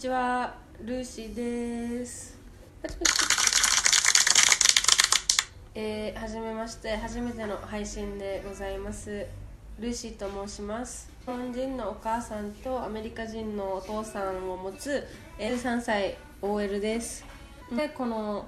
[0.00, 2.38] ちはルーシーです。
[5.74, 9.26] えー、はじめまして初めての配信でございます。
[9.78, 11.12] ルーシーと申します。
[11.20, 15.06] 日本人のお母さんとアメリカ人のお父さんを持つ
[15.38, 17.26] 13歳 OL です。
[17.70, 18.46] でこの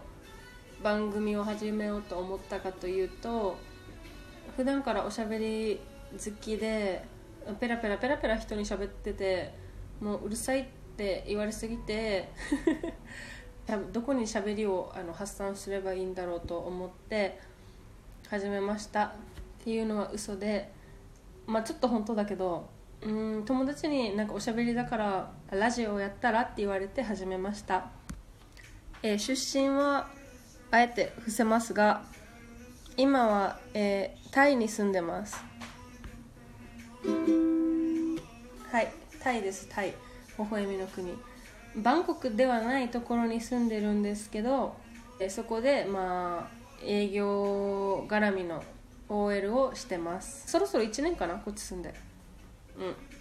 [0.83, 3.59] 番組を始めようと思ったかというと
[4.57, 5.81] 普段からおしゃべり
[6.13, 7.05] 好きで
[7.61, 9.53] ペラペラペラペラ人に喋ってて
[10.01, 12.29] もううるさいってって言われすぎて
[13.93, 17.41] どこに喋りをあの発散すればいいんだろうと思って
[18.29, 19.05] 始めました。
[19.05, 19.11] っ
[19.65, 20.71] ていうのは嘘で
[21.47, 22.69] まあちょっと本当だけど
[23.01, 27.91] うん友達になんかおしゃべりだからラジオをやったらって言われて始めました、
[29.03, 30.11] えー出身は
[30.71, 32.03] あえて伏せますが
[32.97, 35.37] 今は、えータイに住んでます。
[38.71, 38.91] はい
[39.23, 40.12] タイですタイ。
[40.45, 41.17] 微笑みの国。
[41.77, 44.77] バンコクではないところに住んでるんですけど
[45.31, 48.63] そこでまあ営業絡みの
[49.09, 50.51] OL をしてます。
[50.51, 51.37] そろそろ1年かな？
[51.37, 51.95] こっち住んで。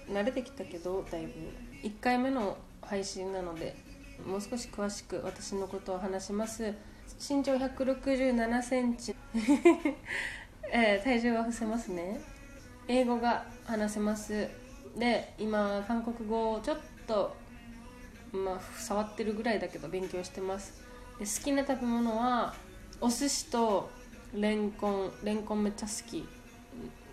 [0.10, 0.16] うん。
[0.16, 1.32] 慣れてきたけどだいぶ。
[1.84, 3.76] 1回目の配信なので
[4.26, 6.74] もう少し詳しく私のことを話します。
[7.20, 8.02] 身長1 6
[8.36, 9.16] 7センチ。
[10.72, 12.22] えー体重は伏せますね。
[12.88, 14.48] 英語が話せます。
[14.98, 16.78] で今韓国語をちょっ
[17.12, 17.36] と、
[18.32, 20.82] まあ、触ってるぐらいだけど勉強してます。
[21.20, 22.54] で好きな食べ物は
[23.00, 23.90] お寿司と
[24.34, 26.28] レンコンレンコンめっちゃ好き。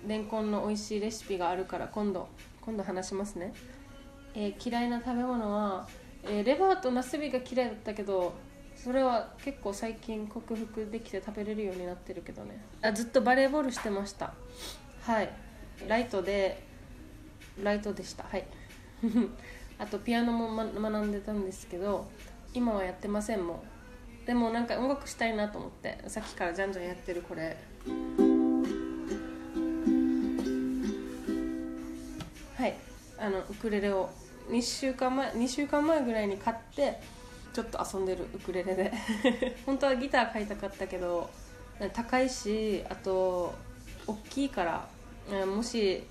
[0.06, 2.28] レンコンの美味しいレシピがあるから今度
[2.60, 3.52] 今度話しますね、
[4.34, 5.88] えー嫌いな食べ物は、
[6.22, 8.34] えーレバーとナスビが嫌いだったけど
[8.76, 12.62] それは結構最近克服できて食べれるようになってるけどね。
[12.80, 14.32] あずっとバレーボールしてました。
[15.02, 15.30] はい。
[15.88, 16.62] ライトで
[17.60, 18.22] ライトでした。
[18.22, 18.44] はい。
[19.78, 22.08] あとピアノも、ま、学んでたんですけど
[22.52, 23.78] 今はやってませんもう
[24.28, 27.56] でもなんか音楽したいなと思ってさっきからじゃんじゃんやってるこれ。
[32.58, 32.74] はい。
[33.18, 34.10] あのウクレレを。
[34.50, 37.00] 2週間前2週間前ぐらいに買って
[37.54, 38.92] ちょっと遊んでるウクレレで。
[39.64, 41.30] 本当はギター買いたかったけど
[41.94, 43.54] 高いしあと
[44.06, 46.02] 大きいからもし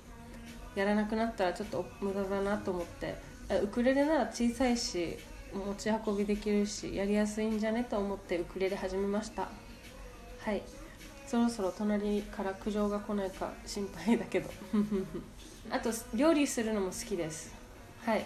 [0.74, 3.37] やらなくなったらちょっと無駄だなと思って。
[3.50, 5.18] ウクレレなら小さいし
[5.54, 9.48] 持ち運びできるしやりやすいんじゃねと思ってウクレレ始めました。
[10.40, 10.62] はい。
[11.26, 14.50] そろそろ隣から苦情が来ないか心配だけど。
[15.72, 17.54] あと料理するのも好きです。
[18.06, 18.26] はい。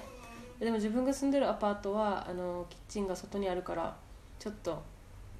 [0.59, 3.95] でも自分が住んでるアパートはあのキッチンが外にあるから
[4.39, 4.83] ちょっと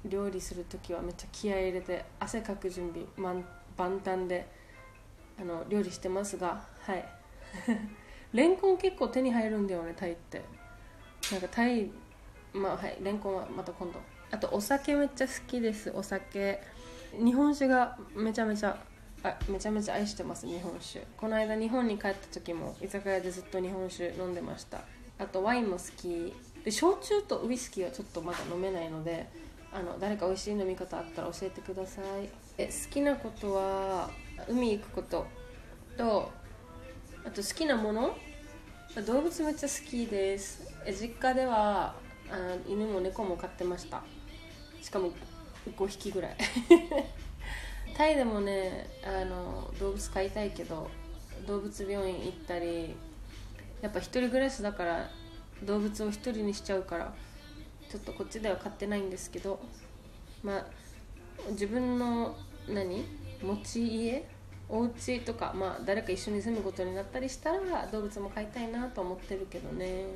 [0.04, 3.44] 料理する時はめっちゃ気合い入れて汗かく準備万
[3.76, 4.46] 万端で
[5.40, 6.64] あの料理してますが。
[6.80, 7.04] はい。
[8.32, 10.42] レンコン結構手に入るんだよねタイって。
[11.30, 11.90] なんかタイ
[12.52, 14.00] まあはいレンコンはまた今度。
[14.30, 15.90] あとお酒めっちゃ好きです。
[15.94, 16.60] お酒。
[17.12, 18.76] 日本酒がめちゃめちゃ
[19.22, 21.06] あめちゃめちゃ愛してます日本酒。
[21.16, 24.80] この間日本に帰った時も居酒屋でずっと日本酒飲んでました。
[25.18, 26.34] あとワインも好き。
[26.64, 29.28] で焼酎とウイスキーはちょっとまだ飲めないので
[29.72, 32.28] あの誰か美味しい飲み方あったら教えてください。
[32.58, 34.10] え好きなことは
[34.48, 35.26] 海行くこと
[35.96, 36.30] と
[37.24, 38.16] あと好きなもの？
[39.06, 40.62] 動物めっちゃ好きです。
[41.00, 41.94] 実家では
[42.30, 44.02] あ犬も猫も飼ってました。
[44.82, 45.12] しかも
[45.76, 46.36] 5匹ぐらい。
[47.96, 50.90] タイでもねあの動物飼いたいけど
[51.46, 52.94] 動物病院行ったり
[53.82, 55.10] やっぱ一人暮らしだから
[55.62, 57.14] 動物を一人にしちゃうから
[57.90, 59.60] ちょっとこっちでは飼ってないんですけど
[60.42, 60.66] まあ
[61.50, 62.36] 自分の
[62.68, 63.04] 何？
[63.42, 64.24] 持ち家？
[64.68, 70.06] お家とか、まあ、誰か一緒に住むことになったりしたら動物も飼いたいなと思ってるけどね。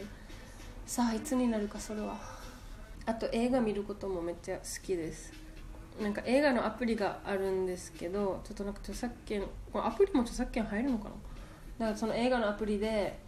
[0.87, 2.17] さあいつになるかそれは。
[3.05, 5.33] あと映画見ることもめっちゃ好きです。
[6.01, 9.43] なんか映画のアプリがあるんですけどちょっとなんか著作権
[9.73, 11.11] このアプリも著作権入るのかな？
[11.78, 13.19] だからその映画のアプリで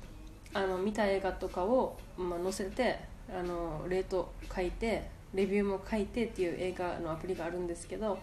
[0.52, 2.98] あの見た映画とかを、まあ、載せて
[3.30, 8.18] あのレート書いてレビューも書いてっていう映画のアプリがあるんですけど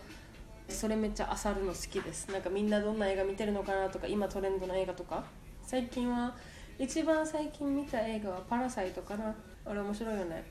[0.69, 2.31] それめっちゃ漁るの好きです。
[2.31, 5.23] なんかみんなどんな映画見てるのかなとか今トレンドの映画とか。
[5.65, 6.35] 最近は
[6.77, 9.33] 一番最近見た映画は「パラサイト」かな。
[9.65, 10.43] あれ面白いよね。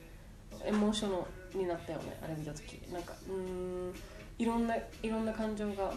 [0.63, 1.17] エモーショナ
[1.53, 2.17] ルになったよね。
[2.21, 2.81] あれ見た時。
[2.91, 3.93] なんかうん
[4.37, 5.93] いろんないろんな感情が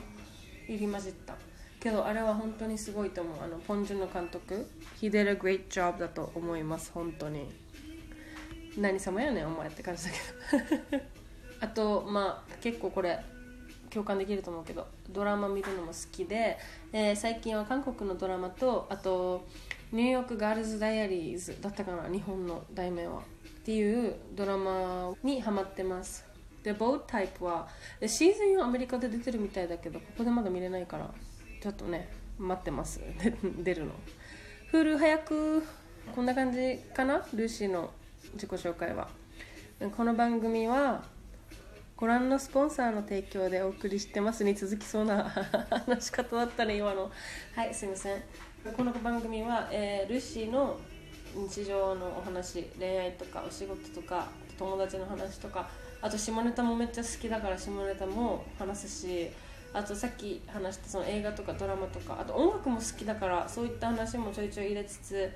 [0.69, 1.35] 入り混じった。
[1.81, 3.43] けどあれは本当にすごいと思う。
[3.43, 4.67] あのポン・ジュの監督。
[5.01, 6.93] He did a great job だと思います。
[6.93, 7.49] 本当に。
[8.77, 10.11] 何様やねんお前って感じだ
[10.91, 11.03] けど。
[11.61, 13.19] あとまあ結構これ
[13.91, 16.59] 共感できると思うけどドラマ見るのも好きで、
[16.93, 19.47] えー最近は韓国のドラマとあと
[19.93, 23.23] ニューヨークガールズ・ダイアリーズだったかな日本の題名はっ
[23.65, 26.27] ていうドラマにハマってます。
[26.63, 27.69] でボータイプは
[28.07, 31.11] シーズン4アメリカで出てるみたいだけどここでまだ見れないから
[31.63, 33.01] ちょっとね待ってます。
[33.63, 33.93] 出るの。
[34.73, 35.63] Hulu 早く
[36.15, 37.27] こんな感じかな？
[37.33, 37.91] ルーシーの
[38.35, 39.09] 自己紹介は。
[39.97, 41.05] この番組は
[41.99, 45.25] ご覧のスポンサーの提供でお送りしてますに続きそうな
[45.85, 47.11] 話し方だったね今の。
[47.57, 48.23] はいすいません。
[48.77, 50.79] この番組は、えー、ルーシーの
[51.35, 55.69] 日常のお話恋愛とかお仕事とか友達の話とか
[56.01, 59.31] あと下ネタもめっちゃ好きだから下ネタも話すし
[59.73, 65.33] あとさっき話したその映画とかドラマとかあと音楽も好きだからそういった話もちょいちょい入れつつ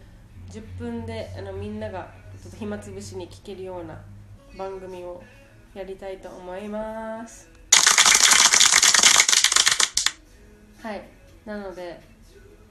[0.51, 2.09] 10分であのみんなが
[2.41, 4.01] ちょっと暇つぶしに聴けるような
[4.57, 5.21] 番組を
[5.75, 7.49] やりたいと思います。
[10.83, 11.03] はい。
[11.47, 11.99] なので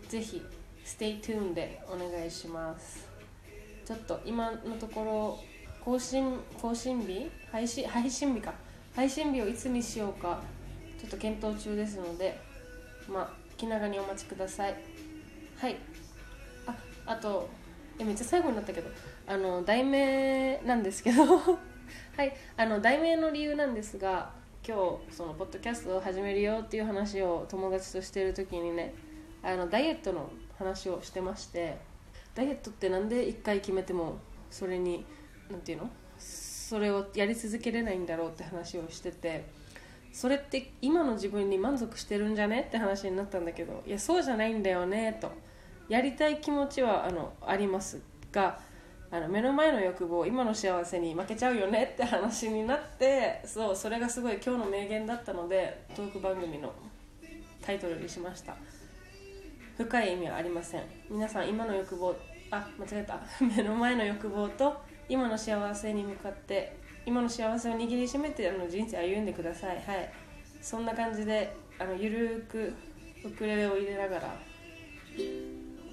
[0.07, 0.41] ぜひ
[0.85, 3.09] Stay tuned でお願いします。
[3.85, 5.39] ちょっと今のところ
[5.83, 7.31] 更新更新日？
[7.51, 8.53] 配信配信日か。
[8.95, 10.39] 配信日をいつにしようか
[10.99, 12.39] ちょっと検討中ですので
[13.09, 14.75] まあ気長にお待ちください。
[15.57, 15.77] はい。
[16.67, 16.75] あ
[17.07, 17.49] あと
[17.97, 18.91] えめっちゃ最後になったけど
[19.25, 21.70] あの題名なんですけど。
[22.17, 24.31] はいあの題名の理由なんですが
[24.67, 28.93] 今日そのポッドキャストを始めるよっていう話を友達としてる時にね
[29.43, 31.77] あのダイエットの話をしてまして
[32.35, 34.17] ダイエットってなんで1回決めても
[34.49, 35.05] それに
[35.49, 35.89] 何て言うの？
[36.17, 39.45] それをやり続けれないんだろうって話をしてて
[40.13, 45.31] それって今の自分に満足してるんじゃねって話になったんだけどいやそうじゃないんだよねと
[45.89, 47.99] やりたい気持ちはあのあります
[48.31, 48.59] が
[49.13, 56.73] あの目の前の欲望今の幸せに負けちゃうよねって話になってそうそれがすごい今日の名言だったのでトーク番組の
[57.61, 58.55] タイトルにしました。
[59.77, 60.83] 深い意味はありません。
[61.09, 62.15] 皆さん今の欲望
[62.51, 63.19] あ間違えた。
[63.43, 69.81] 目の前の欲望と今の幸せに向かって今の幸せを握りしめてあの人生歩んでください。
[69.81, 70.09] はい。
[70.61, 72.73] そんな感じであのゆるく
[73.25, 74.35] ウクレレを入れながら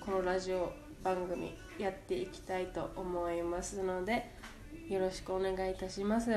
[0.00, 0.72] このラジオ
[1.02, 4.34] 番組やっていきたいと思いますので
[4.88, 6.30] よろしくお願いいたします。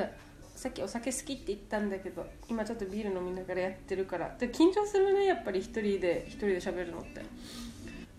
[0.54, 7.22] さっきお酒好きって言ったんだけど今ちょっとビール飲みながらやってるからで緊張するねやっぱり一人で一人で喋るのって。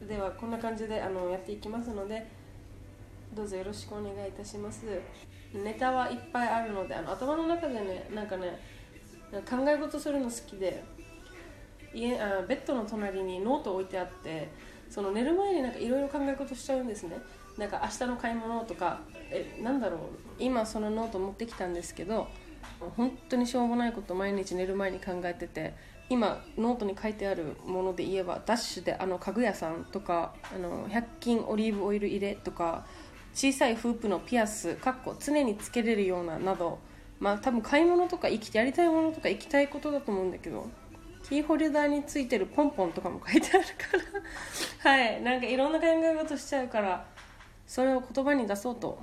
[0.06, 2.28] ではこんな感じであのやっていきますので
[3.34, 4.86] どうぞよろしくお願いいたします。
[5.54, 8.60] ネタはいっぱいあるのであの頭の中でねなんかね
[9.32, 10.84] 考え事するの好きで
[11.94, 14.50] 家あベッドの隣にノート置いてあって
[14.94, 17.18] その寝る前になんかいろいろ考え事しちゃうんですね。
[17.58, 19.00] なんか明日の買い物とか
[19.32, 20.00] えなんだろう。
[20.38, 22.28] 今そのノート持ってきたんですけど
[22.96, 25.74] 本当にしょうもないこと毎日寝る前に考えてて
[26.10, 32.86] 今ノートに書いてあるもので言えばダッシュであの家具屋さんとかあの100均オリーブオイル入れとか
[33.34, 36.78] 小さいフープのピアスかっこ常につけれるようななど
[37.20, 40.68] まあ多分買い物とか生きてやりたいものとか行きたいことだと思うんだけど
[41.30, 43.72] キーホルダーについてるポンポンとかも書いてあるか
[44.84, 47.06] らはいなんかいろんな考え事しちゃうから
[47.66, 49.00] それを言葉に出そうと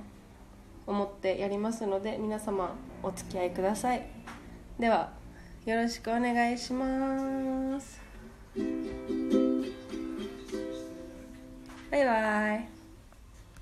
[0.87, 4.05] 思ってやりますので皆様お付き合いください。
[4.79, 5.11] では
[5.65, 8.01] よろしくお願いします。
[11.91, 12.80] バイバイ。